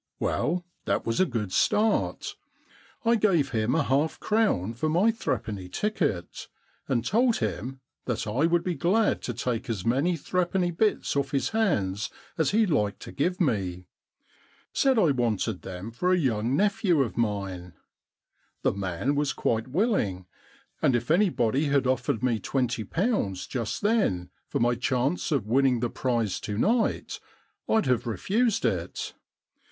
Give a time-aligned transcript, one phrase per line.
[0.19, 2.35] Well, that was a very good start.
[3.05, 6.47] I gave him a half crown for my threepenny ticket
[6.87, 11.29] and told him that I would be glad to take as many threepenny bits off
[11.29, 13.85] his hands as he liked to give me.
[14.73, 17.73] Said I wanted them for a young 191 The Problem Club nephew of mine.
[18.63, 20.25] The man was quite willing,
[20.81, 25.79] and if anybody had offered me twenty pounds just then for my chance of winning
[25.79, 27.19] the prize to night
[27.69, 29.13] rd have refused it.